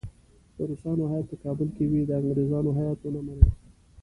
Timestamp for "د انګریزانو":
2.05-2.71